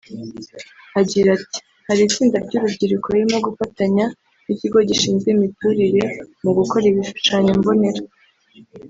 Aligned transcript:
Agira 1.01 1.29
ati 1.37 1.59
“Hari 1.87 2.01
itsinda 2.07 2.37
ry’urubyiruko 2.45 3.07
ririmo 3.13 3.37
gufatanya 3.45 4.05
n’Ikigo 4.45 4.77
gishinzwe 4.89 5.27
imiturire 5.35 6.03
mu 6.43 6.51
gukora 6.57 6.83
ibishushanyombonera 6.91 8.01